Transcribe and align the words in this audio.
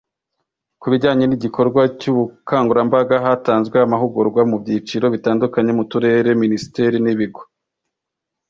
ku 0.79 0.85
bijyanye 0.91 1.25
n’igikorwa 1.27 1.81
cy’ubukangurambaga, 1.99 3.15
hatanzwe 3.25 3.75
amahugurwa 3.85 4.41
mu 4.49 4.55
byiciro 4.61 5.05
bitandukanye 5.15 5.71
mu 5.77 5.83
turere, 5.91 6.29
minisiteri 6.43 6.97
n’ibigo. 7.01 7.41